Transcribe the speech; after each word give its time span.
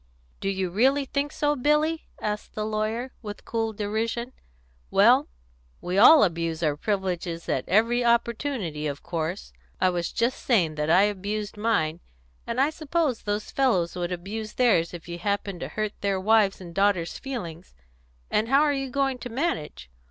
"Do 0.39 0.49
you 0.49 0.71
really 0.71 1.05
think 1.05 1.31
so, 1.31 1.55
Billy?" 1.55 2.07
asked 2.19 2.55
the 2.55 2.65
lawyer, 2.65 3.11
with 3.21 3.45
cool 3.45 3.71
derision. 3.71 4.33
"Well, 4.89 5.27
we 5.79 5.99
all 5.99 6.23
abuse 6.23 6.63
our 6.63 6.75
privileges 6.75 7.47
at 7.47 7.69
every 7.69 8.03
opportunity, 8.03 8.87
of 8.87 9.03
course; 9.03 9.53
I 9.79 9.91
was 9.91 10.11
just 10.11 10.43
saying 10.43 10.73
that 10.73 10.89
I 10.89 11.03
abused 11.03 11.55
mine; 11.55 11.99
and 12.47 12.59
I 12.59 12.71
suppose 12.71 13.21
those 13.21 13.51
fellows 13.51 13.95
would 13.95 14.11
abuse 14.11 14.53
theirs 14.53 14.91
if 14.91 15.07
you 15.07 15.19
happened 15.19 15.59
to 15.59 15.67
hurt 15.67 15.93
their 16.01 16.19
wives' 16.19 16.59
and 16.59 16.73
daughters' 16.73 17.19
feelings. 17.19 17.75
And 18.31 18.47
how 18.49 18.61
are 18.61 18.73
you 18.73 18.89
going 18.89 19.19
to 19.19 19.29
manage? 19.29 19.87